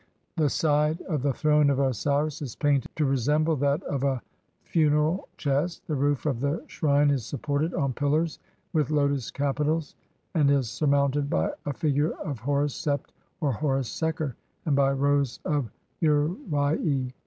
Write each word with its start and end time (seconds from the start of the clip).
The 0.35 0.49
side 0.49 0.99
of 1.01 1.21
the 1.21 1.31
throne 1.31 1.69
of 1.69 1.77
Osiris 1.77 2.41
is 2.41 2.55
painted 2.55 2.89
to 2.95 3.05
rememble 3.05 3.59
that 3.59 3.83
of 3.83 4.03
a 4.03 4.19
funeral 4.63 5.27
chest. 5.37 5.85
The 5.85 5.93
roof 5.93 6.25
of 6.25 6.39
the 6.39 6.63
shrine 6.65 7.11
is 7.11 7.23
supported 7.23 7.75
on 7.75 7.93
pillars 7.93 8.39
with 8.73 8.89
lotus 8.89 9.29
capitals, 9.29 9.93
and 10.33 10.49
is 10.49 10.71
surmounted 10.71 11.29
by 11.29 11.51
a 11.67 11.73
figure 11.73 12.13
of 12.13 12.39
Horus 12.39 12.73
Sept 12.73 13.11
or 13.41 13.51
Horus 13.51 13.89
Seker, 13.89 14.35
and 14.65 14.75
by 14.75 14.91
rows 14.91 15.39
of 15.45 15.69
uraei. 16.01 17.13